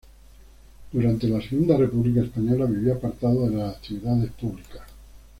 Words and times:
Durante 0.91 1.27
la 1.27 1.39
Segunda 1.39 1.77
República 1.77 2.21
Española 2.21 2.65
vivió 2.65 2.95
apartado 2.95 3.47
de 3.47 3.55
las 3.57 3.75
actividades 3.75 4.31
públicas. 4.31 4.81